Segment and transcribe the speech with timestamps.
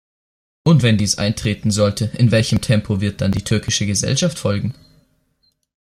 [0.63, 4.73] Und wenn dies eintreten sollte, in welchem Tempo wird dann die türkische Gesellschaft folgen?